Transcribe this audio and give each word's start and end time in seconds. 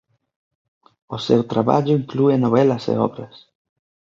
O 1.15 1.17
seu 1.27 1.41
traballo 1.51 1.91
inclúe 1.99 2.35
novelas 2.43 2.83
e 2.93 2.95
obras. 3.07 3.35